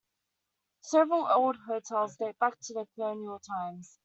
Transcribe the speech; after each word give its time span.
Several 0.81 1.27
old 1.27 1.57
hotels 1.67 2.15
date 2.17 2.39
back 2.39 2.57
to 2.59 2.87
colonial 2.95 3.37
times. 3.39 3.99